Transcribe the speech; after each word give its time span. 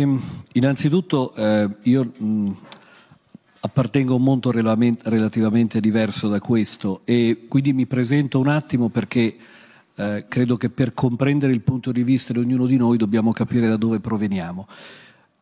Ehm, 0.00 0.20
innanzitutto 0.52 1.34
eh, 1.34 1.68
io 1.82 2.12
mh, 2.16 2.56
appartengo 3.60 4.14
a 4.14 4.16
un 4.16 4.22
mondo 4.22 4.50
relativamente 4.50 5.80
diverso 5.80 6.28
da 6.28 6.40
questo 6.40 7.02
e 7.04 7.44
quindi 7.48 7.74
mi 7.74 7.86
presento 7.86 8.38
un 8.38 8.48
attimo 8.48 8.88
perché 8.88 9.36
eh, 9.94 10.24
credo 10.28 10.56
che 10.56 10.70
per 10.70 10.94
comprendere 10.94 11.52
il 11.52 11.60
punto 11.60 11.92
di 11.92 12.02
vista 12.02 12.32
di 12.32 12.38
ognuno 12.38 12.64
di 12.64 12.76
noi 12.76 12.96
dobbiamo 12.96 13.32
capire 13.32 13.68
da 13.68 13.76
dove 13.76 14.00
proveniamo. 14.00 14.66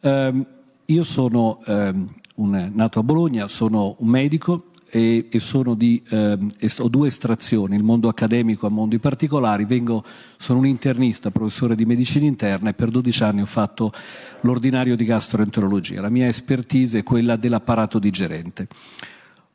Eh, 0.00 0.46
io 0.86 1.04
sono 1.04 1.60
ehm, 1.64 2.14
un, 2.36 2.70
nato 2.74 2.98
a 2.98 3.02
Bologna, 3.02 3.46
sono 3.46 3.94
un 3.98 4.08
medico, 4.08 4.72
e, 4.90 5.28
e 5.30 5.74
di, 5.76 6.02
eh, 6.08 6.38
ho 6.78 6.88
due 6.88 7.08
estrazioni, 7.08 7.76
il 7.76 7.82
mondo 7.82 8.08
accademico 8.08 8.66
a 8.66 8.70
mondi 8.70 8.98
particolari. 8.98 9.64
Vengo, 9.64 10.04
sono 10.36 10.60
un 10.60 10.66
internista, 10.66 11.30
professore 11.30 11.74
di 11.74 11.84
medicina 11.84 12.26
interna 12.26 12.70
e 12.70 12.74
per 12.74 12.90
12 12.90 13.22
anni 13.22 13.42
ho 13.42 13.46
fatto 13.46 13.92
l'ordinario 14.42 14.96
di 14.96 15.04
gastroenterologia. 15.04 16.00
La 16.00 16.08
mia 16.08 16.26
expertise 16.26 16.98
è 16.98 17.02
quella 17.02 17.36
dell'apparato 17.36 17.98
digerente. 17.98 18.68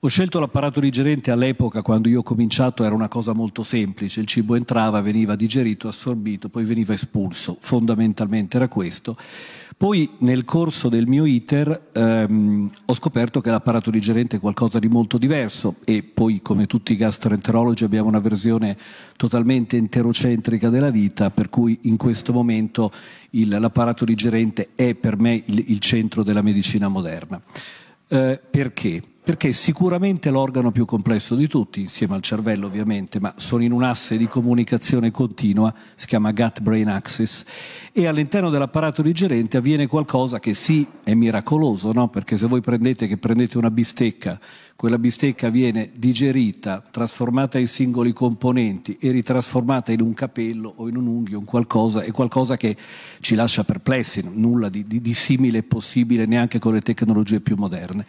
Ho 0.06 0.10
scelto 0.10 0.38
l'apparato 0.42 0.82
digerente 0.82 1.32
all'epoca, 1.32 1.82
quando 1.82 2.10
io 2.10 2.20
ho 2.20 2.24
cominciato, 2.24 2.84
era 2.84 2.94
una 2.94 3.08
cosa 3.08 3.34
molto 3.34 3.64
semplice, 3.64 4.20
il 4.20 4.26
cibo 4.26 4.56
entrava, 4.56 5.00
veniva 5.00 5.38
digerito, 5.38 5.88
assorbito, 5.88 6.50
poi 6.50 6.66
veniva 6.66 6.94
espulso, 6.94 7.56
fondamentalmente 7.58 8.58
era 8.58 8.68
questo. 8.68 9.16
Poi 9.78 10.10
nel 10.18 10.44
corso 10.44 10.90
del 10.90 11.08
mio 11.08 11.24
iter 11.24 11.92
ehm, 11.94 12.70
ho 12.84 12.94
scoperto 12.94 13.40
che 13.40 13.50
l'apparato 13.50 13.90
digerente 13.90 14.36
è 14.36 14.40
qualcosa 14.42 14.78
di 14.78 14.90
molto 14.90 15.18
diverso 15.18 15.78
e 15.86 16.04
poi 16.04 16.42
come 16.42 16.66
tutti 16.66 16.92
i 16.92 16.98
gastroenterologi 16.98 17.86
abbiamo 17.86 18.10
una 18.10 18.20
versione 18.20 18.78
totalmente 19.16 19.78
enterocentrica 19.78 20.68
della 20.68 20.92
vita, 20.92 21.30
per 21.30 21.48
cui 21.48 21.80
in 21.84 21.96
questo 21.96 22.34
momento 22.34 22.92
il, 23.30 23.48
l'apparato 23.48 24.04
digerente 24.04 24.72
è 24.76 24.96
per 24.96 25.18
me 25.18 25.42
il, 25.46 25.64
il 25.68 25.80
centro 25.80 26.24
della 26.24 26.42
medicina 26.42 26.90
moderna. 26.90 27.42
Eh, 28.10 28.42
perché? 28.52 29.02
Perché 29.24 29.50
è 29.50 29.52
sicuramente 29.54 30.30
l'organo 30.30 30.72
più 30.72 30.84
complesso 30.86 31.36
di 31.36 31.48
tutti, 31.48 31.80
insieme 31.80 32.16
al 32.16 32.22
cervello 32.22 32.68
ovviamente, 32.68 33.22
ma 33.22 33.34
sono 33.38 33.64
in 33.64 33.72
un 33.72 33.82
asse 33.82 34.18
di 34.18 34.28
comunicazione 34.28 35.12
continua, 35.12 35.74
si 35.96 36.08
chiama 36.08 36.34
gut-brain 36.34 36.90
axis, 36.90 37.46
e 37.94 38.06
all'interno 38.06 38.50
dell'apparato 38.50 39.02
digerente 39.02 39.56
avviene 39.56 39.88
qualcosa 39.88 40.40
che 40.40 40.54
sì, 40.54 40.86
è 41.04 41.14
miracoloso, 41.14 41.94
no? 41.94 42.10
perché 42.10 42.38
se 42.38 42.48
voi 42.48 42.60
prendete, 42.60 43.16
prendete 43.18 43.58
una 43.58 43.72
bistecca, 43.72 44.38
quella 44.76 44.98
bistecca 44.98 45.48
viene 45.48 45.92
digerita, 45.94 46.84
trasformata 46.92 47.58
in 47.58 47.70
singoli 47.70 48.12
componenti 48.12 48.98
e 49.00 49.12
ritrasformata 49.12 49.94
in 49.94 50.02
un 50.02 50.14
capello 50.14 50.74
o 50.76 50.90
in 50.90 50.98
un 50.98 51.08
unghio, 51.08 51.40
un 51.40 51.46
qualcosa, 51.46 52.02
è 52.02 52.12
qualcosa 52.12 52.58
che 52.58 52.76
ci 53.22 53.36
lascia 53.36 53.64
perplessi, 53.64 54.22
nulla 54.30 54.68
di, 54.68 54.86
di, 54.86 55.00
di 55.00 55.14
simile 55.14 55.60
è 55.60 55.64
possibile 55.64 56.26
neanche 56.26 56.60
con 56.60 56.74
le 56.74 56.82
tecnologie 56.82 57.40
più 57.40 57.56
moderne. 57.56 58.06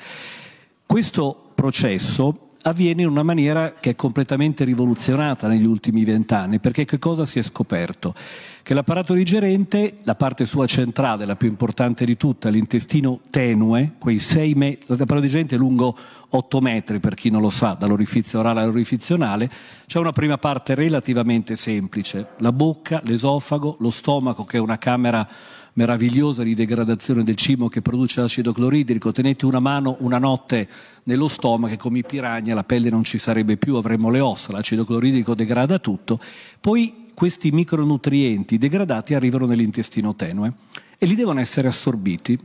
Questo 0.87 1.51
processo 1.55 2.51
avviene 2.67 3.03
in 3.03 3.09
una 3.09 3.23
maniera 3.23 3.73
che 3.73 3.91
è 3.91 3.95
completamente 3.95 4.65
rivoluzionata 4.65 5.49
negli 5.49 5.67
ultimi 5.67 6.05
vent'anni, 6.05 6.61
perché 6.61 6.85
che 6.85 6.99
cosa 6.99 7.27
si 7.27 7.39
è 7.39 7.43
scoperto? 7.43 8.15
Che 8.63 8.75
l'apparato 8.75 9.13
digerente, 9.13 9.99
la 10.05 10.15
parte 10.15 10.47
sua 10.47 10.67
centrale, 10.67 11.27
la 11.27 11.37
più 11.37 11.49
importante 11.49 12.05
di 12.05 12.17
tutta, 12.17 12.49
l'intestino 12.49 13.21
tenue, 13.29 13.95
quei 13.99 14.19
sei 14.19 14.55
metri, 14.55 14.85
l'apparato 14.89 15.21
digerente 15.21 15.57
è 15.57 15.59
lungo 15.59 15.97
8 16.31 16.61
metri 16.61 17.01
per 17.01 17.15
chi 17.15 17.29
non 17.29 17.43
lo 17.43 17.51
sa, 17.51 17.77
dall'orifizio 17.79 18.39
orale 18.39 18.63
all'orifizio 18.63 19.15
anale, 19.17 19.51
c'è 19.87 19.99
una 19.99 20.13
prima 20.13 20.39
parte 20.39 20.75
relativamente 20.75 21.57
semplice, 21.57 22.29
la 22.39 22.53
bocca, 22.53 23.03
l'esofago, 23.05 23.77
lo 23.81 23.91
stomaco 23.91 24.45
che 24.45 24.57
è 24.57 24.61
una 24.61 24.79
camera 24.79 25.29
meravigliosa 25.75 26.43
di 26.43 26.55
degradazione 26.55 27.25
del 27.25 27.37
cibo 27.37 27.69
che 27.69 27.83
produce 27.83 28.21
acido 28.21 28.53
cloridrico, 28.53 29.13
tenete 29.13 29.47
una 29.47 29.61
mano 29.61 29.97
una 30.01 30.19
notte 30.19 30.69
nello 31.05 31.29
stomaco 31.29 31.75
e 31.75 31.77
come 31.77 31.99
i 31.99 32.05
piragna 32.05 32.55
la 32.55 32.65
pelle 32.65 32.91
non 32.91 33.05
ci 33.05 33.19
sarebbe 33.19 33.57
più, 33.57 33.77
avremmo 33.77 34.11
le 34.11 34.21
ossa, 34.21 34.53
l'acido 34.53 34.85
cloridrico 34.85 35.35
degrada 35.35 35.79
tutto, 35.79 36.21
poi 36.61 37.09
questi 37.15 37.51
micronutrienti 37.51 38.59
degradati 38.59 39.15
arrivano 39.15 39.47
nell'intestino 39.47 40.15
tenue 40.15 40.53
e 40.99 41.07
li 41.07 41.15
devono 41.15 41.41
essere 41.41 41.69
assorbiti. 41.69 42.39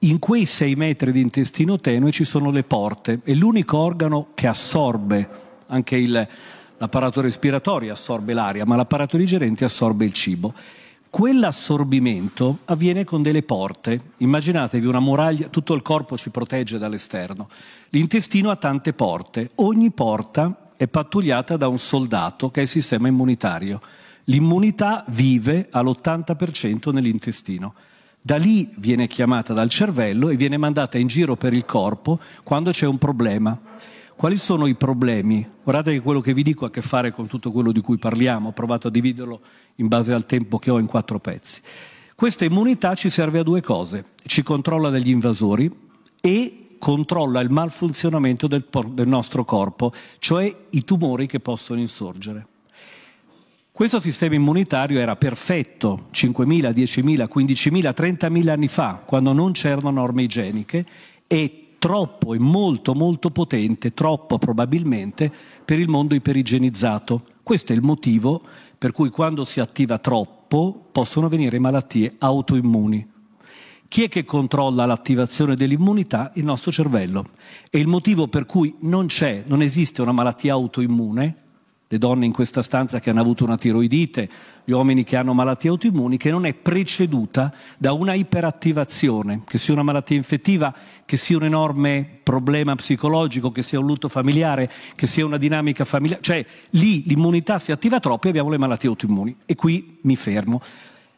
In 0.00 0.18
quei 0.18 0.44
sei 0.44 0.74
metri 0.74 1.10
di 1.10 1.20
intestino 1.20 1.80
tenue 1.80 2.12
ci 2.12 2.24
sono 2.24 2.50
le 2.50 2.62
porte, 2.62 3.20
è 3.24 3.32
l'unico 3.32 3.78
organo 3.78 4.28
che 4.34 4.46
assorbe 4.46 5.28
anche 5.68 5.96
il, 5.96 6.28
l'apparato 6.76 7.20
respiratorio 7.20 7.92
assorbe 7.92 8.34
l'aria, 8.34 8.66
ma 8.66 8.76
l'apparato 8.76 9.16
digerente 9.16 9.64
assorbe 9.64 10.04
il 10.04 10.12
cibo. 10.12 10.54
Quell'assorbimento 11.16 12.58
avviene 12.66 13.04
con 13.04 13.22
delle 13.22 13.42
porte. 13.42 14.12
Immaginatevi 14.18 14.84
una 14.84 15.00
muraglia, 15.00 15.48
tutto 15.48 15.72
il 15.72 15.80
corpo 15.80 16.18
ci 16.18 16.28
protegge 16.28 16.76
dall'esterno. 16.76 17.48
L'intestino 17.88 18.50
ha 18.50 18.56
tante 18.56 18.92
porte. 18.92 19.52
Ogni 19.54 19.90
porta 19.92 20.72
è 20.76 20.86
pattugliata 20.86 21.56
da 21.56 21.68
un 21.68 21.78
soldato 21.78 22.50
che 22.50 22.60
è 22.60 22.62
il 22.64 22.68
sistema 22.68 23.08
immunitario. 23.08 23.80
L'immunità 24.24 25.06
vive 25.08 25.68
all'80% 25.70 26.92
nell'intestino. 26.92 27.72
Da 28.20 28.36
lì 28.36 28.70
viene 28.76 29.06
chiamata 29.06 29.54
dal 29.54 29.70
cervello 29.70 30.28
e 30.28 30.36
viene 30.36 30.58
mandata 30.58 30.98
in 30.98 31.06
giro 31.06 31.34
per 31.34 31.54
il 31.54 31.64
corpo 31.64 32.20
quando 32.42 32.72
c'è 32.72 32.84
un 32.84 32.98
problema. 32.98 33.58
Quali 34.16 34.36
sono 34.36 34.66
i 34.66 34.74
problemi? 34.74 35.46
Guardate 35.62 35.92
che 35.92 36.00
quello 36.00 36.20
che 36.20 36.32
vi 36.32 36.42
dico 36.42 36.64
ha 36.64 36.68
a 36.68 36.70
che 36.70 36.80
fare 36.80 37.12
con 37.12 37.26
tutto 37.26 37.52
quello 37.52 37.70
di 37.70 37.82
cui 37.82 37.98
parliamo, 37.98 38.48
ho 38.48 38.52
provato 38.52 38.88
a 38.88 38.90
dividerlo 38.90 39.40
in 39.76 39.88
base 39.88 40.12
al 40.12 40.26
tempo 40.26 40.58
che 40.58 40.70
ho 40.70 40.78
in 40.78 40.86
quattro 40.86 41.18
pezzi. 41.18 41.60
Questa 42.14 42.44
immunità 42.44 42.94
ci 42.94 43.10
serve 43.10 43.40
a 43.40 43.42
due 43.42 43.60
cose, 43.60 44.06
ci 44.24 44.42
controlla 44.42 44.88
dagli 44.88 45.10
invasori 45.10 45.70
e 46.20 46.66
controlla 46.78 47.40
il 47.40 47.50
malfunzionamento 47.50 48.46
del, 48.46 48.64
del 48.92 49.08
nostro 49.08 49.44
corpo, 49.44 49.92
cioè 50.18 50.54
i 50.70 50.84
tumori 50.84 51.26
che 51.26 51.40
possono 51.40 51.80
insorgere. 51.80 52.46
Questo 53.76 54.00
sistema 54.00 54.34
immunitario 54.34 54.98
era 54.98 55.16
perfetto 55.16 56.06
5.000, 56.10 56.70
10.000, 56.70 57.28
15.000, 57.30 57.92
30.000 57.94 58.48
anni 58.48 58.68
fa, 58.68 59.02
quando 59.04 59.34
non 59.34 59.52
c'erano 59.52 59.90
norme 59.90 60.22
igieniche 60.22 60.86
e 61.26 61.66
troppo 61.78 62.32
e 62.32 62.38
molto 62.38 62.94
molto 62.94 63.30
potente, 63.30 63.92
troppo 63.92 64.38
probabilmente, 64.38 65.30
per 65.62 65.78
il 65.78 65.88
mondo 65.88 66.14
iperigenizzato. 66.14 67.24
Questo 67.42 67.72
è 67.72 67.76
il 67.76 67.82
motivo 67.82 68.40
per 68.78 68.92
cui 68.92 69.10
quando 69.10 69.44
si 69.44 69.60
attiva 69.60 69.98
troppo 69.98 70.88
possono 70.92 71.28
venire 71.28 71.58
malattie 71.58 72.14
autoimmuni. 72.18 73.14
Chi 73.88 74.04
è 74.04 74.08
che 74.08 74.24
controlla 74.24 74.84
l'attivazione 74.84 75.54
dell'immunità? 75.54 76.32
Il 76.34 76.44
nostro 76.44 76.72
cervello. 76.72 77.30
È 77.70 77.76
il 77.76 77.86
motivo 77.86 78.26
per 78.26 78.44
cui 78.44 78.74
non 78.80 79.06
c'è, 79.06 79.44
non 79.46 79.62
esiste 79.62 80.02
una 80.02 80.12
malattia 80.12 80.52
autoimmune, 80.54 81.44
le 81.88 81.98
donne 81.98 82.26
in 82.26 82.32
questa 82.32 82.62
stanza 82.62 82.98
che 82.98 83.10
hanno 83.10 83.20
avuto 83.20 83.44
una 83.44 83.56
tiroidite, 83.56 84.28
gli 84.64 84.72
uomini 84.72 85.04
che 85.04 85.16
hanno 85.16 85.34
malattie 85.34 85.70
autoimmuni, 85.70 86.16
che 86.16 86.30
non 86.30 86.44
è 86.44 86.52
preceduta 86.52 87.52
da 87.78 87.92
una 87.92 88.14
iperattivazione, 88.14 89.42
che 89.46 89.58
sia 89.58 89.74
una 89.74 89.84
malattia 89.84 90.16
infettiva, 90.16 90.74
che 91.04 91.16
sia 91.16 91.36
un 91.36 91.44
enorme 91.44 92.18
problema 92.22 92.74
psicologico, 92.74 93.52
che 93.52 93.62
sia 93.62 93.78
un 93.78 93.86
lutto 93.86 94.08
familiare, 94.08 94.70
che 94.96 95.06
sia 95.06 95.24
una 95.24 95.38
dinamica 95.38 95.84
familiare. 95.84 96.22
Cioè 96.22 96.44
lì 96.70 97.04
l'immunità 97.06 97.60
si 97.60 97.70
attiva 97.70 98.00
troppo 98.00 98.26
e 98.26 98.30
abbiamo 98.30 98.50
le 98.50 98.58
malattie 98.58 98.88
autoimmuni. 98.88 99.36
E 99.46 99.54
qui 99.54 99.98
mi 100.02 100.16
fermo. 100.16 100.60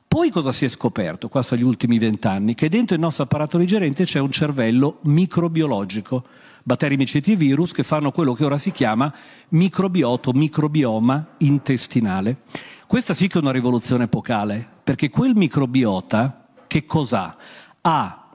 Poi 0.08 0.30
cosa 0.30 0.52
si 0.52 0.64
è 0.64 0.68
scoperto, 0.68 1.28
qua 1.28 1.42
sono 1.42 1.60
gli 1.60 1.64
ultimi 1.64 1.98
vent'anni? 1.98 2.54
Che 2.54 2.70
dentro 2.70 2.94
il 2.94 3.00
nostro 3.00 3.24
apparato 3.24 3.58
digerente 3.58 4.04
c'è 4.04 4.18
un 4.18 4.30
cervello 4.32 5.00
microbiologico 5.02 6.24
batteri, 6.62 6.96
miceti 6.96 7.32
e 7.32 7.36
virus 7.36 7.72
che 7.72 7.82
fanno 7.82 8.10
quello 8.10 8.32
che 8.34 8.44
ora 8.44 8.58
si 8.58 8.72
chiama 8.72 9.12
microbioto, 9.50 10.32
microbioma 10.32 11.34
intestinale. 11.38 12.38
Questa 12.86 13.14
sì 13.14 13.26
che 13.26 13.38
è 13.38 13.42
una 13.42 13.52
rivoluzione 13.52 14.04
epocale, 14.04 14.66
perché 14.82 15.10
quel 15.10 15.34
microbiota 15.34 16.48
che 16.66 16.84
cos'ha? 16.86 17.36
Ha 17.82 18.28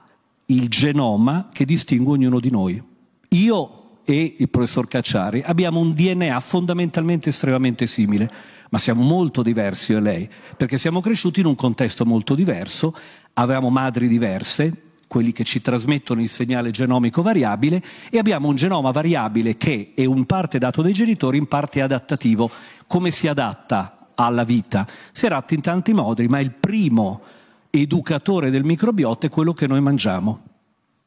il 0.47 0.67
genoma 0.69 1.49
che 1.51 1.65
distingue 1.65 2.13
ognuno 2.13 2.39
di 2.39 2.49
noi. 2.49 2.81
Io 3.29 3.97
e 4.05 4.35
il 4.37 4.49
professor 4.49 4.87
Cacciari 4.87 5.41
abbiamo 5.45 5.79
un 5.79 5.93
DNA 5.93 6.39
fondamentalmente 6.39 7.29
estremamente 7.29 7.87
simile, 7.87 8.29
ma 8.73 8.79
siamo 8.79 9.03
molto 9.03 9.43
diversi 9.43 9.91
io 9.91 9.99
e 9.99 10.01
lei, 10.01 10.29
perché 10.57 10.79
siamo 10.79 10.99
cresciuti 10.99 11.41
in 11.41 11.45
un 11.45 11.55
contesto 11.55 12.05
molto 12.05 12.33
diverso, 12.33 12.95
avevamo 13.33 13.69
madri 13.69 14.07
diverse, 14.07 14.73
quelli 15.05 15.31
che 15.31 15.43
ci 15.43 15.61
trasmettono 15.61 16.23
il 16.23 16.29
segnale 16.29 16.71
genomico 16.71 17.21
variabile 17.21 17.83
e 18.09 18.17
abbiamo 18.17 18.47
un 18.47 18.55
genoma 18.55 18.89
variabile 18.89 19.57
che 19.57 19.91
è 19.93 20.01
in 20.01 20.25
parte 20.25 20.57
dato 20.57 20.81
dai 20.81 20.91
genitori, 20.91 21.37
in 21.37 21.45
parte 21.45 21.81
adattativo. 21.81 22.49
Come 22.87 23.11
si 23.11 23.27
adatta 23.27 24.07
alla 24.15 24.43
vita? 24.43 24.87
Si 25.11 25.27
adatta 25.27 25.53
in 25.53 25.61
tanti 25.61 25.93
modi, 25.93 26.27
ma 26.27 26.39
il 26.39 26.49
primo 26.49 27.21
educatore 27.69 28.49
del 28.49 28.63
microbiota 28.63 29.27
è 29.27 29.29
quello 29.29 29.53
che 29.53 29.67
noi 29.67 29.81
mangiamo. 29.81 30.41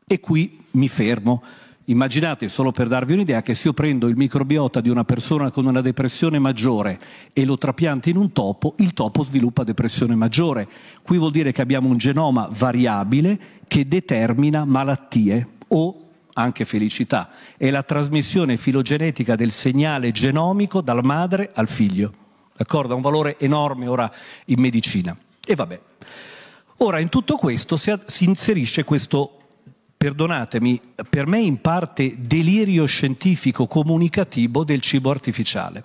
E 0.06 0.20
qui 0.20 0.66
mi 0.70 0.86
fermo. 0.86 1.42
Immaginate, 1.88 2.48
solo 2.48 2.72
per 2.72 2.88
darvi 2.88 3.12
un'idea, 3.12 3.42
che 3.42 3.54
se 3.54 3.68
io 3.68 3.72
prendo 3.72 4.08
il 4.08 4.16
microbiota 4.16 4.80
di 4.80 4.88
una 4.88 5.04
persona 5.04 5.52
con 5.52 5.66
una 5.66 5.80
depressione 5.80 6.40
maggiore 6.40 6.98
e 7.32 7.44
lo 7.44 7.58
trapianto 7.58 8.08
in 8.08 8.16
un 8.16 8.32
topo, 8.32 8.74
il 8.78 8.92
topo 8.92 9.22
sviluppa 9.22 9.62
depressione 9.62 10.16
maggiore. 10.16 10.66
Qui 11.02 11.16
vuol 11.16 11.30
dire 11.30 11.52
che 11.52 11.60
abbiamo 11.60 11.88
un 11.88 11.96
genoma 11.96 12.48
variabile 12.50 13.38
che 13.68 13.86
determina 13.86 14.64
malattie 14.64 15.46
o 15.68 16.08
anche 16.32 16.64
felicità. 16.64 17.30
È 17.56 17.70
la 17.70 17.84
trasmissione 17.84 18.56
filogenetica 18.56 19.36
del 19.36 19.52
segnale 19.52 20.10
genomico 20.10 20.80
dalla 20.80 21.02
madre 21.02 21.52
al 21.54 21.68
figlio. 21.68 22.12
D'accordo? 22.56 22.94
Ha 22.94 22.96
un 22.96 23.02
valore 23.02 23.38
enorme 23.38 23.86
ora 23.86 24.10
in 24.46 24.58
medicina. 24.60 25.16
E 25.46 25.54
vabbè. 25.54 25.80
Ora, 26.78 26.98
in 26.98 27.10
tutto 27.10 27.36
questo 27.36 27.76
si, 27.76 27.94
si 28.06 28.24
inserisce 28.24 28.82
questo 28.82 29.36
perdonatemi, 29.96 30.80
per 31.08 31.26
me 31.26 31.40
in 31.40 31.60
parte 31.60 32.14
delirio 32.18 32.84
scientifico 32.84 33.66
comunicativo 33.66 34.64
del 34.64 34.80
cibo 34.80 35.10
artificiale. 35.10 35.84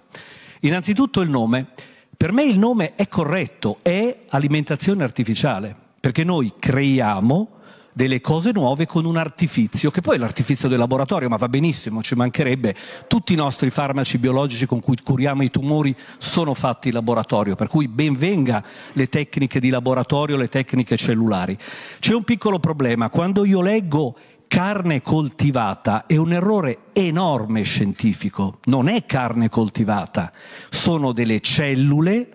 Innanzitutto 0.62 1.22
il 1.22 1.30
nome. 1.30 1.68
Per 2.16 2.32
me 2.32 2.44
il 2.44 2.60
nome 2.60 2.94
è 2.94 3.08
corretto, 3.08 3.80
è 3.82 4.26
alimentazione 4.30 5.04
artificiale, 5.04 5.76
perché 6.00 6.24
noi 6.24 6.54
creiamo 6.60 7.61
delle 7.94 8.22
cose 8.22 8.52
nuove 8.52 8.86
con 8.86 9.06
un 9.06 9.18
artifizio, 9.18 9.92
che 9.92 10.02
poi 10.02 10.16
è 10.16 10.20
l'artifizio 10.20 10.70
del 10.70 10.78
laboratorio, 10.78 11.30
ma 11.30 11.38
va 11.38 11.50
benissimo, 11.50 12.02
ci 12.02 12.16
mancherebbe. 12.16 12.76
Tutti 13.08 13.34
i 13.34 13.36
nostri 13.36 13.70
farmaci 13.70 14.18
biologici 14.18 14.66
con 14.66 14.80
cui 14.80 14.98
curiamo 15.04 15.44
i 15.44 15.50
tumori 15.50 15.96
sono 16.18 16.54
fatti 16.54 16.90
in 16.90 16.94
laboratorio, 16.94 17.56
per 17.56 17.68
cui 17.68 17.88
ben 17.88 18.16
venga 18.16 18.64
le 18.94 19.10
tecniche 19.10 19.60
di 19.60 19.70
laboratorio, 19.70 20.38
le 20.38 20.50
tecniche 20.50 20.98
cellulari. 20.98 21.58
C'è 22.00 22.14
un 22.14 22.24
piccolo 22.24 22.60
problema, 22.60 23.10
quando 23.10 23.46
io 23.46 23.62
leggo 23.62 24.16
carne 24.48 25.02
coltivata 25.02 26.06
è 26.08 26.18
un 26.18 26.34
errore 26.34 26.80
enorme 26.92 27.62
scientifico, 27.62 28.60
non 28.66 28.90
è 28.90 29.06
carne 29.06 29.48
coltivata, 29.48 30.32
sono 30.70 31.14
delle 31.14 31.40
cellule 31.40 32.30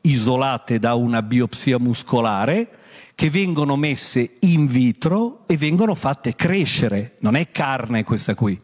isolate 0.00 0.80
da 0.80 0.94
una 0.94 1.22
biopsia 1.22 1.78
muscolare, 1.78 2.79
che 3.20 3.28
vengono 3.28 3.76
messe 3.76 4.36
in 4.38 4.66
vitro 4.66 5.42
e 5.46 5.58
vengono 5.58 5.94
fatte 5.94 6.34
crescere. 6.34 7.16
Non 7.18 7.36
è 7.36 7.50
carne 7.50 8.02
questa 8.02 8.34
qui. 8.34 8.58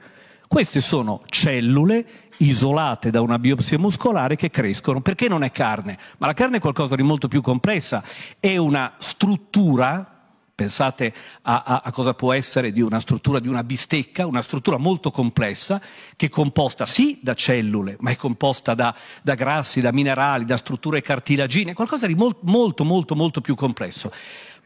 Queste 0.48 0.80
sono 0.80 1.20
cellule 1.26 2.06
isolate 2.38 3.10
da 3.10 3.20
una 3.20 3.38
biopsia 3.38 3.78
muscolare 3.78 4.34
che 4.34 4.48
crescono. 4.48 5.02
Perché 5.02 5.28
non 5.28 5.42
è 5.42 5.50
carne? 5.50 5.98
Ma 6.16 6.28
la 6.28 6.32
carne 6.32 6.56
è 6.56 6.60
qualcosa 6.60 6.94
di 6.94 7.02
molto 7.02 7.28
più 7.28 7.42
complessa. 7.42 8.02
È 8.40 8.56
una 8.56 8.94
struttura, 8.96 10.15
pensate 10.56 11.14
a, 11.42 11.62
a, 11.62 11.82
a 11.84 11.92
cosa 11.92 12.14
può 12.14 12.32
essere 12.32 12.72
di 12.72 12.80
una 12.80 12.98
struttura 12.98 13.38
di 13.38 13.46
una 13.46 13.62
bistecca, 13.62 14.26
una 14.26 14.42
struttura 14.42 14.78
molto 14.78 15.12
complessa 15.12 15.80
che 16.16 16.26
è 16.26 16.30
composta 16.30 16.84
sì 16.86 17.20
da 17.22 17.34
cellule, 17.34 17.96
ma 18.00 18.10
è 18.10 18.16
composta 18.16 18.74
da, 18.74 18.92
da 19.22 19.34
grassi, 19.34 19.80
da 19.80 19.92
minerali, 19.92 20.44
da 20.44 20.56
strutture 20.56 21.00
cartilagine, 21.02 21.74
qualcosa 21.74 22.08
di 22.08 22.16
molto, 22.16 22.40
molto, 22.42 22.84
molto, 22.84 23.14
molto 23.14 23.40
più 23.40 23.54
complesso 23.54 24.10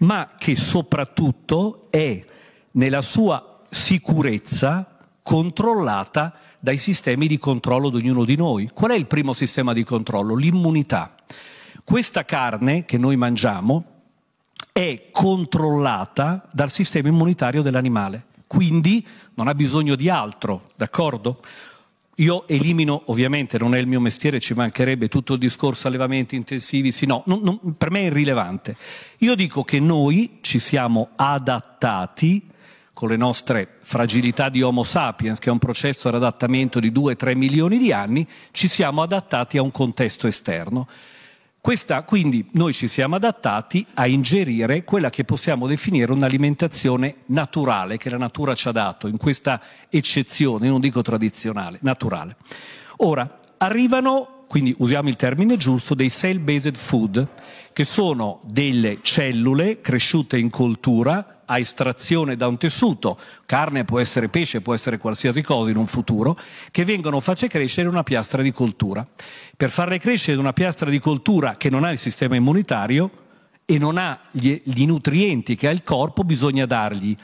ma 0.01 0.31
che 0.39 0.57
soprattutto 0.57 1.89
è 1.91 2.25
nella 2.73 3.03
sua 3.03 3.63
sicurezza 3.69 4.99
controllata 5.23 6.35
dai 6.59 6.79
sistemi 6.79 7.27
di 7.27 7.39
controllo 7.39 7.91
di 7.91 7.97
ognuno 7.99 8.25
di 8.25 8.37
noi. 8.37 8.71
Qual 8.73 8.91
è 8.91 8.95
il 8.95 9.07
primo 9.07 9.33
sistema 9.33 9.73
di 9.73 9.85
controllo? 9.85 10.35
L'immunità. 10.35 11.15
Questa 11.85 12.25
carne 12.25 12.85
che 12.85 12.99
noi 12.99 13.17
mangiamo 13.17 14.00
è 14.81 15.11
controllata 15.11 16.49
dal 16.51 16.71
sistema 16.71 17.09
immunitario 17.09 17.61
dell'animale, 17.61 18.25
quindi 18.47 19.07
non 19.35 19.47
ha 19.47 19.55
bisogno 19.55 19.95
di 19.95 20.09
altro, 20.09 20.71
d'accordo? 20.75 21.43
Io 22.17 22.49
elimino, 22.49 23.03
ovviamente 23.07 23.59
non 23.59 23.75
è 23.75 23.79
il 23.79 23.87
mio 23.87 24.01
mestiere, 24.01 24.41
ci 24.41 24.55
mancherebbe 24.55 25.09
tutto 25.09 25.35
il 25.35 25.39
discorso 25.39 25.87
allevamenti 25.87 26.35
intensivi, 26.35 26.93
sì, 26.93 27.05
no, 27.05 27.23
non, 27.27 27.41
non, 27.43 27.77
per 27.77 27.91
me 27.91 28.01
è 28.01 28.05
irrilevante. 28.05 28.75
Io 29.19 29.35
dico 29.35 29.65
che 29.65 29.81
noi 29.81 30.39
ci 30.41 30.59
siamo 30.59 31.11
adattati 31.17 32.49
con 32.95 33.11
le 33.11 33.17
nostre 33.17 33.77
fragilità 33.81 34.49
di 34.49 34.63
Homo 34.63 34.83
sapiens, 34.83 35.39
che 35.39 35.51
è 35.51 35.53
un 35.53 35.59
processo 35.59 36.09
di 36.09 36.17
adattamento 36.17 36.81
di 36.81 36.91
2-3 36.91 37.37
milioni 37.37 37.77
di 37.77 37.93
anni, 37.93 38.27
ci 38.51 38.67
siamo 38.67 39.03
adattati 39.03 39.59
a 39.59 39.63
un 39.63 39.73
contesto 39.73 40.27
esterno. 40.27 40.89
Questa, 41.63 42.03
quindi 42.05 42.49
noi 42.53 42.73
ci 42.73 42.89
siamo 42.89 43.17
adattati 43.17 43.85
a 43.95 44.07
ingerire 44.07 44.83
quella 44.83 45.11
che 45.11 45.25
possiamo 45.25 45.67
definire 45.67 46.11
un'alimentazione 46.11 47.17
naturale 47.27 47.99
che 47.99 48.09
la 48.09 48.17
natura 48.17 48.55
ci 48.55 48.69
ha 48.69 48.73
dato, 48.73 49.07
in 49.09 49.19
questa 49.19 49.61
eccezione, 49.91 50.69
non 50.69 50.81
dico 50.81 51.03
tradizionale, 51.03 51.77
naturale. 51.83 52.37
Ora, 52.99 53.41
arrivano, 53.59 54.45
quindi 54.49 54.75
usiamo 54.79 55.11
il 55.11 55.17
termine 55.17 55.59
giusto, 55.59 55.93
dei 55.93 56.11
cell-based 56.11 56.77
food, 56.77 57.29
che 57.75 57.85
sono 57.85 58.41
delle 58.45 59.01
cellule 59.03 59.83
cresciute 59.83 60.39
in 60.39 60.49
coltura 60.49 61.40
a 61.53 61.59
estrazione 61.59 62.37
da 62.37 62.47
un 62.47 62.57
tessuto, 62.57 63.19
carne 63.45 63.85
può 63.85 63.99
essere 63.99 64.29
pesce, 64.29 64.61
può 64.61 64.73
essere 64.73 64.99
qualsiasi 64.99 65.43
cosa 65.43 65.69
in 65.71 65.77
un 65.77 65.89
futuro, 65.89 66.39
che 66.71 66.85
vengono 66.85 67.19
fatte 67.19 67.49
crescere 67.49 67.89
una 67.89 68.05
piastra 68.05 68.41
di 68.41 68.53
coltura. 68.53 69.05
Per 69.57 69.71
farle 69.71 69.99
crescere 69.99 70.39
una 70.39 70.53
piastra 70.53 70.89
di 70.89 71.01
coltura 71.01 71.57
che 71.57 71.69
non 71.69 71.83
ha 71.83 71.91
il 71.91 71.99
sistema 71.99 72.37
immunitario 72.37 73.11
e 73.65 73.79
non 73.79 73.99
ha 73.99 74.21
gli, 74.31 74.61
gli 74.63 74.87
nutrienti 74.87 75.57
che 75.57 75.67
ha 75.67 75.73
il 75.73 75.83
corpo, 75.83 76.23
bisogna 76.23 76.67
dargli 76.67 77.17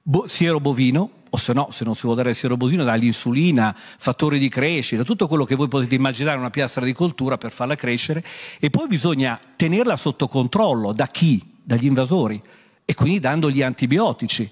bo- 0.00 0.28
siero 0.28 0.60
bovino, 0.60 1.10
o 1.30 1.36
se 1.36 1.52
no, 1.52 1.68
se 1.72 1.82
non 1.82 1.96
si 1.96 2.02
vuole 2.02 2.22
dare 2.22 2.32
siero 2.32 2.56
bovino, 2.56 2.84
dargli 2.84 3.06
insulina, 3.06 3.76
fattori 3.98 4.38
di 4.38 4.48
crescita, 4.48 5.02
tutto 5.02 5.26
quello 5.26 5.44
che 5.44 5.56
voi 5.56 5.66
potete 5.66 5.96
immaginare 5.96 6.38
una 6.38 6.50
piastra 6.50 6.84
di 6.84 6.92
coltura 6.92 7.38
per 7.38 7.50
farla 7.50 7.74
crescere, 7.74 8.24
e 8.60 8.70
poi 8.70 8.86
bisogna 8.86 9.40
tenerla 9.56 9.96
sotto 9.96 10.28
controllo 10.28 10.92
da 10.92 11.08
chi? 11.08 11.42
Dagli 11.66 11.86
invasori 11.86 12.40
e 12.84 12.94
quindi 12.94 13.20
dando 13.20 13.50
gli 13.50 13.62
antibiotici. 13.62 14.50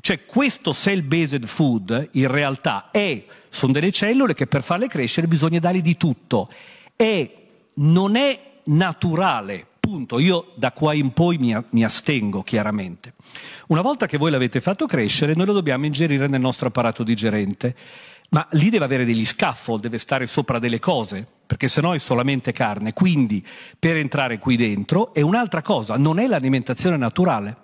Cioè 0.00 0.24
questo 0.26 0.74
cell-based 0.74 1.46
food 1.46 2.10
in 2.12 2.28
realtà 2.28 2.90
è, 2.90 3.24
sono 3.48 3.72
delle 3.72 3.90
cellule 3.90 4.34
che 4.34 4.46
per 4.46 4.62
farle 4.62 4.86
crescere 4.86 5.26
bisogna 5.26 5.58
dargli 5.58 5.80
di 5.80 5.96
tutto 5.96 6.50
e 6.94 7.36
non 7.74 8.16
è 8.16 8.58
naturale, 8.64 9.66
punto. 9.80 10.18
Io 10.18 10.52
da 10.56 10.72
qua 10.72 10.92
in 10.92 11.12
poi 11.12 11.38
mi, 11.38 11.56
mi 11.70 11.84
astengo 11.84 12.42
chiaramente. 12.42 13.14
Una 13.68 13.80
volta 13.80 14.06
che 14.06 14.18
voi 14.18 14.30
l'avete 14.30 14.60
fatto 14.60 14.86
crescere, 14.86 15.34
noi 15.34 15.46
lo 15.46 15.54
dobbiamo 15.54 15.86
ingerire 15.86 16.26
nel 16.26 16.40
nostro 16.40 16.68
apparato 16.68 17.02
digerente 17.02 17.74
ma 18.34 18.46
lì 18.52 18.68
deve 18.68 18.84
avere 18.84 19.04
degli 19.04 19.24
scaffold, 19.24 19.82
deve 19.82 19.98
stare 19.98 20.26
sopra 20.26 20.58
delle 20.58 20.80
cose, 20.80 21.26
perché 21.46 21.68
sennò 21.68 21.92
è 21.92 21.98
solamente 21.98 22.52
carne. 22.52 22.92
Quindi 22.92 23.44
per 23.78 23.96
entrare 23.96 24.38
qui 24.38 24.56
dentro 24.56 25.12
è 25.12 25.20
un'altra 25.20 25.62
cosa, 25.62 25.96
non 25.96 26.18
è 26.18 26.26
l'alimentazione 26.26 26.96
naturale. 26.96 27.58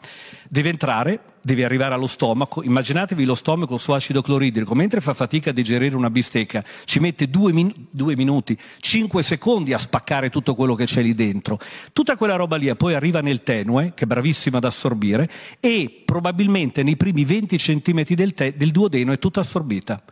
Deve 0.49 0.69
entrare, 0.69 1.21
deve 1.43 1.65
arrivare 1.65 1.95
allo 1.95 2.07
stomaco. 2.07 2.63
Immaginatevi 2.63 3.25
lo 3.25 3.35
stomaco 3.35 3.79
su 3.79 3.93
acido 3.93 4.21
cloridrico, 4.21 4.75
mentre 4.75 5.01
fa 5.01 5.15
fatica 5.15 5.51
a 5.51 5.53
digerire 5.53 5.97
una 5.97 6.11
bistecca, 6.11 6.65
ci 6.85 7.01
mette 7.01 7.31
due, 7.31 7.53
min- 7.53 7.73
due 7.91 8.17
minuti, 8.17 8.59
cinque 8.79 9.23
secondi 9.23 9.73
a 9.73 9.79
spaccare 9.79 10.29
tutto 10.29 10.55
quello 10.55 10.75
che 10.75 10.85
c'è 10.85 11.03
lì 11.03 11.15
dentro. 11.15 11.59
Tutta 11.93 12.17
quella 12.17 12.37
roba 12.37 12.57
lì 12.57 12.75
poi 12.77 12.95
arriva 12.95 13.21
nel 13.21 13.43
tenue, 13.43 13.93
che 13.95 14.05
è 14.05 14.07
bravissima 14.07 14.59
ad 14.59 14.65
assorbire, 14.65 15.29
e 15.61 16.03
probabilmente 16.05 16.83
nei 16.83 16.97
primi 16.97 17.25
20 17.25 17.59
centimetri 17.59 18.15
del, 18.15 18.35
te- 18.35 18.55
del 18.57 18.71
duodeno 18.71 19.13
è 19.13 19.19
tutta 19.19 19.41
assorbita. 19.41 20.03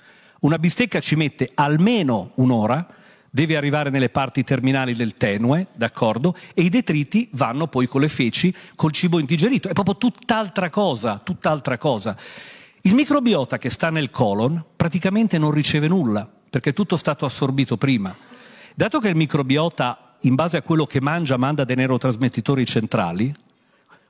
Una 0.40 0.58
bistecca 0.58 1.00
ci 1.00 1.16
mette 1.16 1.50
almeno 1.54 2.30
un'ora, 2.36 2.86
deve 3.30 3.56
arrivare 3.56 3.90
nelle 3.90 4.08
parti 4.08 4.44
terminali 4.44 4.94
del 4.94 5.16
tenue, 5.16 5.68
d'accordo? 5.74 6.36
E 6.54 6.62
i 6.62 6.68
detriti 6.68 7.28
vanno 7.32 7.66
poi 7.66 7.86
con 7.86 8.00
le 8.00 8.08
feci, 8.08 8.54
col 8.74 8.92
cibo 8.92 9.18
indigerito. 9.18 9.68
È 9.68 9.72
proprio 9.72 9.96
tutt'altra 9.96 10.70
cosa, 10.70 11.20
tutt'altra 11.22 11.78
cosa. 11.78 12.16
Il 12.82 12.94
microbiota 12.94 13.58
che 13.58 13.70
sta 13.70 13.90
nel 13.90 14.10
colon 14.10 14.64
praticamente 14.76 15.38
non 15.38 15.50
riceve 15.50 15.88
nulla, 15.88 16.28
perché 16.48 16.70
è 16.70 16.74
tutto 16.74 16.96
stato 16.96 17.24
assorbito 17.24 17.76
prima. 17.76 18.14
Dato 18.74 19.00
che 19.00 19.08
il 19.08 19.16
microbiota, 19.16 20.16
in 20.20 20.34
base 20.34 20.56
a 20.56 20.62
quello 20.62 20.86
che 20.86 21.00
mangia, 21.00 21.36
manda 21.36 21.64
dei 21.64 21.76
neurotrasmettitori 21.76 22.64
centrali, 22.64 23.34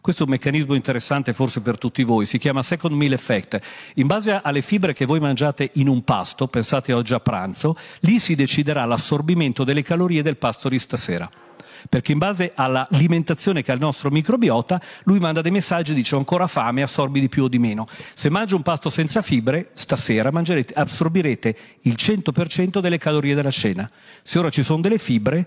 questo 0.01 0.23
è 0.23 0.27
un 0.27 0.33
meccanismo 0.33 0.75
interessante 0.75 1.35
forse 1.35 1.61
per 1.61 1.79
tutti 1.79 2.03
voi, 2.03 2.27
si 2.27 2.39
chiama 2.39 2.63
second 2.63 2.95
meal 2.95 3.13
effect. 3.13 3.61
In 3.95 4.07
base 4.07 4.41
alle 4.43 4.63
fibre 4.63 4.93
che 4.93 5.07
voi 5.07 5.21
mangiate 5.21 5.71
in 5.75 5.89
un 5.89 6.03
pasto, 6.05 6.47
pensate 6.47 6.93
oggi 6.93 7.15
a 7.15 7.21
pranzo, 7.21 7.77
lì 8.01 8.19
si 8.19 8.35
deciderà 8.35 8.85
l'assorbimento 8.85 9.65
delle 9.65 9.83
calorie 9.83 10.23
del 10.23 10.37
pasto 10.37 10.69
di 10.69 10.79
stasera. 10.79 11.48
Perché 11.89 12.13
in 12.13 12.19
base 12.19 12.53
all'alimentazione 12.55 13.63
che 13.63 13.71
ha 13.71 13.75
il 13.75 13.81
nostro 13.81 14.11
microbiota, 14.11 14.81
lui 15.05 15.19
manda 15.19 15.41
dei 15.41 15.51
messaggi, 15.51 15.95
dice 15.95 16.15
ho 16.15 16.19
ancora 16.19 16.47
fame, 16.47 16.83
assorbi 16.83 17.21
di 17.21 17.29
più 17.29 17.45
o 17.45 17.49
di 17.49 17.59
meno. 17.59 17.87
Se 18.15 18.31
mangio 18.31 18.57
un 18.57 18.63
pasto 18.63 18.91
senza 18.91 19.23
fibre, 19.23 19.71
stasera 19.75 20.31
assorbirete 20.75 21.57
il 21.83 21.95
100% 21.97 22.81
delle 22.81 22.99
calorie 22.99 23.35
della 23.35 23.51
cena. 23.51 23.91
Se 24.23 24.39
ora 24.39 24.51
ci 24.51 24.63
sono 24.63 24.81
delle 24.81 24.99
fibre, 24.99 25.47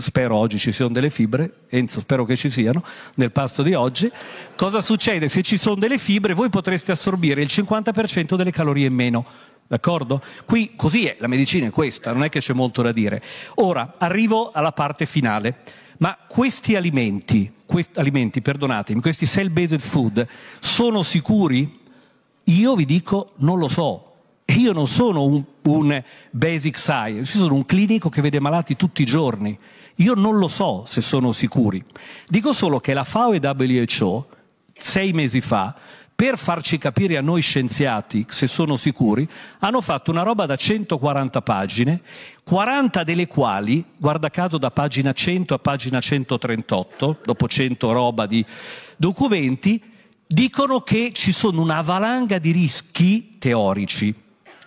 spero 0.00 0.36
oggi 0.36 0.58
ci 0.58 0.72
siano 0.72 0.92
delle 0.92 1.10
fibre, 1.10 1.64
Enzo 1.68 2.00
spero 2.00 2.24
che 2.24 2.36
ci 2.36 2.50
siano, 2.50 2.84
nel 3.14 3.32
pasto 3.32 3.62
di 3.62 3.74
oggi, 3.74 4.10
cosa 4.56 4.80
succede? 4.80 5.28
Se 5.28 5.42
ci 5.42 5.56
sono 5.56 5.76
delle 5.76 5.98
fibre 5.98 6.34
voi 6.34 6.50
potreste 6.50 6.92
assorbire 6.92 7.42
il 7.42 7.48
50% 7.50 8.36
delle 8.36 8.50
calorie 8.50 8.86
in 8.86 8.94
meno. 8.94 9.24
D'accordo? 9.70 10.20
Qui 10.46 10.72
così 10.74 11.06
è, 11.06 11.14
la 11.20 11.28
medicina 11.28 11.68
è 11.68 11.70
questa, 11.70 12.12
non 12.12 12.24
è 12.24 12.28
che 12.28 12.40
c'è 12.40 12.52
molto 12.52 12.82
da 12.82 12.90
dire. 12.90 13.22
Ora 13.56 13.94
arrivo 13.98 14.50
alla 14.50 14.72
parte 14.72 15.06
finale. 15.06 15.58
Ma 15.98 16.18
questi 16.26 16.74
alimenti, 16.74 17.52
questi 17.66 17.96
alimenti, 18.00 18.42
perdonatemi, 18.42 19.00
questi 19.00 19.28
cell-based 19.28 19.78
food 19.78 20.26
sono 20.58 21.04
sicuri? 21.04 21.82
Io 22.42 22.74
vi 22.74 22.84
dico 22.84 23.34
non 23.36 23.60
lo 23.60 23.68
so. 23.68 24.14
Io 24.56 24.72
non 24.72 24.88
sono 24.88 25.22
un, 25.22 25.44
un 25.62 26.02
basic 26.32 26.76
science, 26.76 27.36
io 27.36 27.44
sono 27.44 27.54
un 27.54 27.64
clinico 27.64 28.08
che 28.08 28.22
vede 28.22 28.40
malati 28.40 28.74
tutti 28.74 29.02
i 29.02 29.06
giorni. 29.06 29.56
Io 29.96 30.14
non 30.14 30.38
lo 30.38 30.48
so 30.48 30.82
se 30.88 31.00
sono 31.00 31.30
sicuri. 31.30 31.80
Dico 32.26 32.52
solo 32.52 32.80
che 32.80 32.92
la 32.92 33.04
FAO 33.04 33.34
e 33.34 33.40
WHO 33.40 34.26
sei 34.76 35.12
mesi 35.12 35.40
fa 35.40 35.76
per 36.20 36.36
farci 36.36 36.76
capire 36.76 37.16
a 37.16 37.22
noi 37.22 37.40
scienziati 37.40 38.26
se 38.28 38.46
sono 38.46 38.76
sicuri, 38.76 39.26
hanno 39.60 39.80
fatto 39.80 40.10
una 40.10 40.20
roba 40.20 40.44
da 40.44 40.54
140 40.54 41.40
pagine, 41.40 42.02
40 42.44 43.04
delle 43.04 43.26
quali, 43.26 43.82
guarda 43.96 44.28
caso 44.28 44.58
da 44.58 44.70
pagina 44.70 45.14
100 45.14 45.54
a 45.54 45.58
pagina 45.58 45.98
138, 45.98 47.20
dopo 47.24 47.48
100 47.48 47.92
roba 47.92 48.26
di 48.26 48.44
documenti, 48.98 49.82
dicono 50.26 50.82
che 50.82 51.12
ci 51.14 51.32
sono 51.32 51.62
una 51.62 51.80
valanga 51.80 52.36
di 52.36 52.50
rischi 52.50 53.38
teorici 53.38 54.14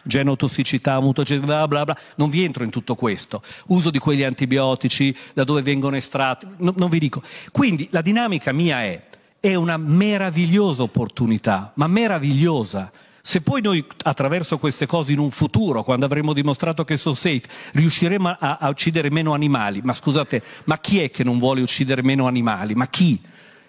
genotossicità, 0.06 1.00
mutagenità, 1.00 1.68
bla 1.68 1.84
bla, 1.84 1.98
non 2.16 2.32
vi 2.32 2.44
entro 2.44 2.64
in 2.64 2.72
tutto 2.72 2.96
questo. 2.96 3.44
Uso 3.68 3.92
di 3.92 4.00
quegli 4.00 4.24
antibiotici, 4.24 5.16
da 5.34 5.44
dove 5.44 5.62
vengono 5.62 5.96
estratti, 5.96 6.48
no, 6.58 6.74
non 6.76 6.90
vi 6.90 6.98
dico. 6.98 7.22
Quindi 7.52 7.88
la 7.92 8.02
dinamica 8.02 8.52
mia 8.52 8.82
è 8.82 9.02
è 9.46 9.56
una 9.56 9.76
meravigliosa 9.76 10.84
opportunità, 10.84 11.74
ma 11.76 11.88
meravigliosa. 11.88 12.90
Se 13.22 13.42
poi 13.42 13.62
noi 13.62 13.86
attraverso 14.04 14.58
queste 14.58 14.86
cose 14.86 15.12
in 15.12 15.20
un 15.20 15.32
futuro, 15.32 15.84
quando 15.84 16.06
avremo 16.06 16.32
dimostrato 16.32 16.86
che 16.86 16.96
sono 16.96 17.14
safe, 17.14 17.42
riusciremo 17.74 18.38
a, 18.40 18.58
a, 18.62 18.70
uccidere 18.70 19.10
meno 19.10 19.34
animali, 19.34 19.82
ma 19.84 19.92
scusate, 19.92 20.42
ma 20.64 20.80
chi 20.80 21.02
è 21.02 21.10
che 21.12 21.26
non 21.26 21.40
vuole 21.40 21.60
uccidere 21.60 22.02
meno 22.02 22.26
animali? 22.26 22.74
Ma 22.74 22.88
chi? 22.88 23.20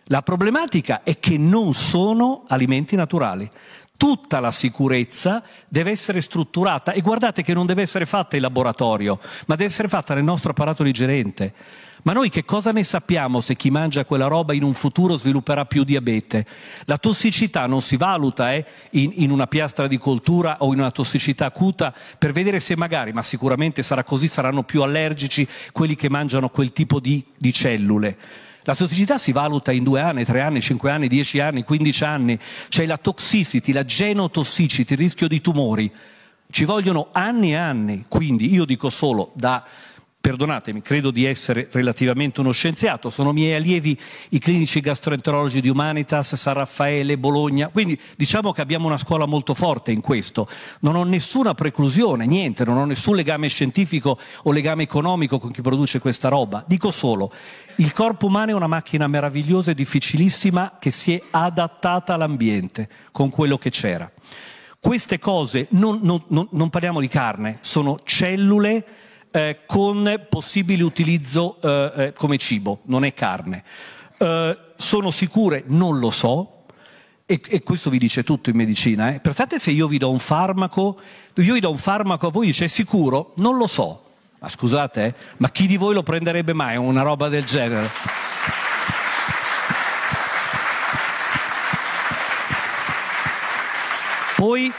La 0.04 0.22
problematica 0.22 1.02
è 1.02 1.18
che 1.18 1.38
non 1.38 1.72
sono 1.72 2.44
alimenti 2.46 2.94
naturali. 2.94 3.50
Tutta 3.96 4.38
la 4.38 4.52
sicurezza 4.52 5.42
deve 5.66 5.90
essere 5.90 6.20
strutturata 6.20 6.92
e 6.92 7.00
guardate 7.00 7.42
che 7.42 7.52
non 7.52 7.66
deve 7.66 7.82
essere 7.82 8.06
fatta 8.06 8.36
in 8.36 8.42
laboratorio, 8.42 9.18
ma 9.46 9.56
deve 9.56 9.70
essere 9.70 9.88
fatta 9.88 10.14
nel 10.14 10.22
nostro 10.22 10.52
apparato 10.52 10.84
digerente. 10.84 11.52
Ma 12.04 12.12
noi 12.12 12.28
che 12.28 12.44
cosa 12.44 12.70
ne 12.70 12.84
sappiamo 12.84 13.40
se 13.40 13.56
chi 13.56 13.70
mangia 13.70 14.04
quella 14.04 14.26
roba 14.26 14.52
in 14.52 14.62
un 14.62 14.74
futuro 14.74 15.16
svilupperà 15.16 15.64
più 15.64 15.84
diabete? 15.84 16.46
La 16.84 16.98
tossicità 16.98 17.64
non 17.64 17.80
si 17.80 17.96
valuta 17.96 18.52
eh, 18.52 18.62
in, 18.90 19.10
in, 19.14 19.30
una 19.30 19.46
piastra 19.46 19.86
di 19.86 19.96
coltura 19.96 20.58
o 20.58 20.70
in 20.74 20.80
una 20.80 20.90
tossicità 20.90 21.46
acuta 21.46 21.94
per 22.18 22.32
vedere 22.32 22.60
se 22.60 22.76
magari, 22.76 23.14
ma 23.14 23.22
sicuramente 23.22 23.82
sarà 23.82 24.04
così, 24.04 24.28
saranno 24.28 24.64
più 24.64 24.82
allergici 24.82 25.48
quelli 25.72 25.96
che 25.96 26.10
mangiano 26.10 26.50
quel 26.50 26.74
tipo 26.74 27.00
di, 27.00 27.24
di 27.38 27.54
cellule. 27.54 28.18
La 28.64 28.74
tossicità 28.74 29.16
si 29.16 29.32
valuta 29.32 29.72
in 29.72 29.82
due 29.82 30.00
anni, 30.00 30.26
tre 30.26 30.42
anni, 30.42 30.60
cinque 30.60 30.90
anni, 30.90 31.08
dieci 31.08 31.40
anni, 31.40 31.64
quindici 31.64 32.04
anni. 32.04 32.38
C'è 32.68 32.84
la 32.84 32.98
toxicity, 32.98 33.72
la 33.72 33.84
genotossicity, 33.84 34.92
il 34.92 34.98
rischio 34.98 35.26
di 35.26 35.40
tumori. 35.40 35.90
Ci 36.50 36.66
vogliono 36.66 37.08
anni 37.12 37.52
e 37.52 37.56
anni. 37.56 38.04
Quindi 38.08 38.52
io 38.52 38.66
dico 38.66 38.90
solo 38.90 39.32
da 39.34 39.64
perdonatemi, 40.24 40.80
credo 40.80 41.10
di 41.10 41.26
essere 41.26 41.68
relativamente 41.70 42.40
uno 42.40 42.50
scienziato, 42.50 43.10
sono 43.10 43.34
miei 43.34 43.56
allievi 43.56 43.94
i 44.30 44.38
clinici 44.38 44.80
gastroenterologi 44.80 45.60
di 45.60 45.68
Humanitas, 45.68 46.36
San 46.36 46.54
Raffaele, 46.54 47.18
Bologna, 47.18 47.68
quindi 47.68 48.00
diciamo 48.16 48.50
che 48.50 48.62
abbiamo 48.62 48.86
una 48.86 48.96
scuola 48.96 49.26
molto 49.26 49.52
forte 49.52 49.92
in 49.92 50.00
questo. 50.00 50.48
Non 50.80 50.96
ho 50.96 51.04
nessuna 51.04 51.52
preclusione, 51.52 52.24
niente, 52.24 52.64
non 52.64 52.78
ho 52.78 52.86
nessun 52.86 53.16
legame 53.16 53.48
scientifico 53.48 54.18
o 54.44 54.50
legame 54.50 54.84
economico 54.84 55.38
con 55.38 55.52
chi 55.52 55.60
produce 55.60 55.98
questa 55.98 56.30
roba. 56.30 56.64
Dico 56.66 56.90
solo, 56.90 57.30
il 57.76 57.92
corpo 57.92 58.24
umano 58.24 58.52
è 58.52 58.54
una 58.54 58.66
macchina 58.66 59.06
meravigliosa 59.06 59.72
e 59.72 59.74
difficilissima 59.74 60.78
che 60.80 60.90
si 60.90 61.12
è 61.12 61.22
adattata 61.32 62.14
all'ambiente 62.14 62.88
con 63.12 63.28
quello 63.28 63.58
che 63.58 63.68
c'era. 63.68 64.10
Queste 64.80 65.18
cose, 65.18 65.66
non, 65.72 65.98
non, 66.02 66.22
non, 66.28 66.48
non 66.52 66.70
parliamo 66.70 67.00
di 67.00 67.08
carne, 67.08 67.58
sono 67.60 67.98
cellule 68.04 68.84
eh, 69.34 69.62
con 69.66 70.26
possibile 70.28 70.84
utilizzo 70.84 71.58
eh, 71.60 71.92
eh, 71.96 72.12
come 72.12 72.38
cibo, 72.38 72.82
non 72.84 73.04
è 73.04 73.12
carne. 73.14 73.64
Eh, 74.16 74.58
sono 74.76 75.10
sicure? 75.10 75.64
Non 75.66 75.98
lo 75.98 76.12
so. 76.12 76.66
E, 77.26 77.40
e, 77.48 77.62
questo 77.64 77.90
vi 77.90 77.98
dice 77.98 78.22
tutto 78.22 78.50
in 78.50 78.56
medicina. 78.56 79.12
Eh. 79.12 79.18
Pensate 79.18 79.58
se 79.58 79.72
io 79.72 79.88
vi 79.88 79.98
do 79.98 80.08
un 80.08 80.20
farmaco, 80.20 81.00
io 81.34 81.54
vi 81.54 81.58
do 81.58 81.70
un 81.70 81.78
farmaco 81.78 82.28
a 82.28 82.30
voi 82.30 82.46
dice 82.46 82.68
sicuro? 82.68 83.32
Non 83.38 83.56
lo 83.56 83.66
so. 83.66 84.04
Ma 84.38 84.48
scusate, 84.48 85.04
eh, 85.04 85.14
ma 85.38 85.50
chi 85.50 85.66
di 85.66 85.76
voi 85.76 85.94
lo 85.94 86.04
prenderebbe 86.04 86.52
mai 86.52 86.76
una 86.76 87.02
roba 87.02 87.28
del 87.28 87.44
genere? 87.44 87.90
Poi, 94.36 94.72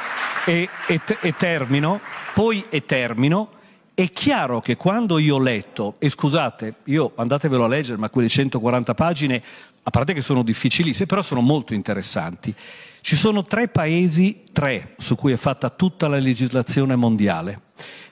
e, 0.45 0.69
e, 0.87 1.01
e 1.19 1.35
termino, 1.35 1.99
poi 2.33 2.63
e 2.69 2.85
termino, 2.85 3.49
è 3.95 4.11
chiaro 4.11 4.59
che 4.59 4.75
quando 4.75 5.17
io 5.17 5.35
ho 5.35 5.39
letto, 5.39 5.95
e 5.99 6.09
scusate, 6.09 6.75
io 6.83 7.13
andatevelo 7.15 7.63
a 7.63 7.67
leggere, 7.69 7.97
ma 7.97 8.09
quelle 8.09 8.27
140 8.27 8.93
pagine, 8.93 9.41
a 9.83 9.89
parte 9.89 10.13
che 10.13 10.21
sono 10.21 10.43
difficilissime, 10.43 11.05
però 11.05 11.21
sono 11.21 11.39
molto 11.39 11.73
interessanti. 11.73 12.53
Ci 12.99 13.15
sono 13.15 13.43
tre 13.43 13.69
paesi, 13.69 14.43
tre, 14.51 14.95
su 14.97 15.15
cui 15.15 15.31
è 15.31 15.37
fatta 15.37 15.69
tutta 15.69 16.09
la 16.09 16.17
legislazione 16.17 16.97
mondiale, 16.97 17.61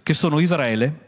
che 0.03 0.13
sono 0.13 0.39
Israele, 0.39 0.99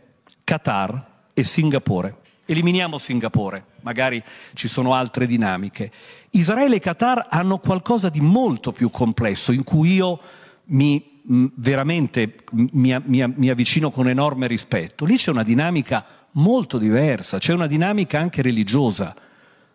Qatar 0.43 1.05
e 1.33 1.43
Singapore. 1.45 2.17
Eliminiamo 2.43 2.97
Singapore, 2.97 3.63
magari 3.81 4.21
ci 4.55 4.67
sono 4.67 4.93
altre 4.93 5.25
dinamiche. 5.25 5.89
Israele 6.31 6.75
e 6.75 6.79
Qatar 6.81 7.27
hanno 7.29 7.59
qualcosa 7.59 8.09
di 8.09 8.19
molto 8.19 8.73
più 8.73 8.89
complesso, 8.89 9.53
in 9.53 9.63
cui 9.63 9.93
io 9.93 10.19
mi 10.65 11.14
veramente 11.27 12.35
mi, 12.51 12.95
mi, 13.03 13.33
mi 13.35 13.49
avvicino 13.49 13.91
con 13.91 14.07
enorme 14.07 14.47
rispetto. 14.47 15.05
Lì 15.05 15.17
c'è 15.17 15.31
una 15.31 15.43
dinamica 15.43 16.05
molto 16.33 16.77
diversa, 16.77 17.37
c'è 17.37 17.53
una 17.53 17.67
dinamica 17.67 18.19
anche 18.19 18.41
religiosa 18.41 19.15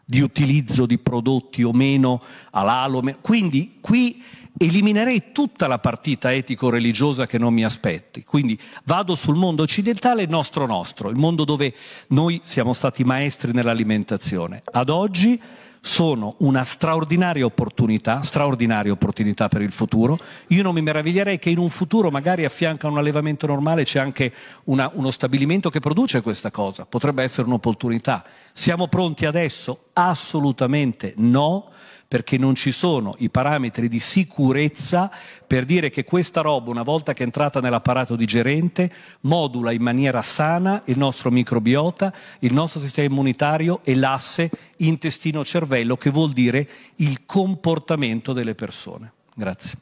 di 0.04 0.20
utilizzo 0.20 0.86
di 0.86 0.98
prodotti 0.98 1.62
o 1.62 1.72
meno 1.72 2.22
all'alo. 2.50 3.02
Quindi 3.20 3.78
qui 3.80 4.22
eliminerei 4.56 5.32
tutta 5.32 5.66
la 5.66 5.78
partita 5.78 6.32
etico-religiosa 6.32 7.26
che 7.26 7.38
non 7.38 7.54
mi 7.54 7.64
aspetti. 7.64 8.24
Quindi 8.24 8.58
vado 8.84 9.14
sul 9.14 9.36
mondo 9.36 9.62
occidentale, 9.62 10.26
nostro 10.26 10.66
nostro, 10.66 11.08
il 11.08 11.16
mondo 11.16 11.44
dove 11.44 11.74
noi 12.08 12.40
siamo 12.42 12.72
stati 12.72 13.04
maestri 13.04 13.52
nell'alimentazione. 13.52 14.62
Ad 14.64 14.90
oggi 14.90 15.40
sono 15.80 16.34
una 16.38 16.62
straordinaria 16.62 17.44
opportunità, 17.44 18.22
straordinaria 18.22 18.92
opportunità 18.92 19.48
per 19.48 19.62
il 19.62 19.72
futuro. 19.72 20.18
Io 20.48 20.62
non 20.62 20.74
mi 20.74 20.82
meraviglierei 20.82 21.38
che 21.38 21.50
in 21.50 21.58
un 21.58 21.70
futuro 21.70 22.10
magari 22.10 22.44
a 22.44 22.50
a 22.86 22.90
un 22.90 22.98
allevamento 22.98 23.46
normale 23.46 23.84
c'è 23.84 23.98
anche 23.98 24.32
una, 24.64 24.90
uno 24.94 25.10
stabilimento 25.10 25.70
che 25.70 25.80
produce 25.80 26.20
questa 26.20 26.50
cosa, 26.50 26.84
potrebbe 26.84 27.22
essere 27.22 27.46
un'opportunità. 27.46 28.24
Siamo 28.52 28.88
pronti 28.88 29.24
adesso? 29.24 29.86
Assolutamente 29.94 31.14
no 31.16 31.70
perché 32.10 32.38
non 32.38 32.56
ci 32.56 32.72
sono 32.72 33.14
i 33.18 33.30
parametri 33.30 33.86
di 33.86 34.00
sicurezza 34.00 35.08
per 35.46 35.64
dire 35.64 35.90
che 35.90 36.02
questa 36.02 36.40
roba, 36.40 36.68
una 36.68 36.82
volta 36.82 37.12
che 37.12 37.22
è 37.22 37.24
entrata 37.24 37.60
nell'apparato 37.60 38.16
digerente, 38.16 38.92
modula 39.20 39.70
in 39.70 39.80
maniera 39.80 40.20
sana 40.20 40.82
il 40.86 40.98
nostro 40.98 41.30
microbiota, 41.30 42.12
il 42.40 42.52
nostro 42.52 42.80
sistema 42.80 43.06
immunitario 43.06 43.78
e 43.84 43.94
l'asse 43.94 44.50
intestino-cervello, 44.78 45.96
che 45.96 46.10
vuol 46.10 46.32
dire 46.32 46.68
il 46.96 47.24
comportamento 47.26 48.32
delle 48.32 48.56
persone. 48.56 49.12
Grazie. 49.32 49.78